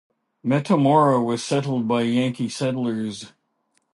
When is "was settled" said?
1.23-1.87